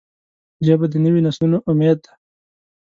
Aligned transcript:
ژبه 0.65 0.85
د 0.89 0.93
نوي 1.05 1.21
نسلونو 1.27 1.57
امید 1.69 1.97
ده 2.05 2.11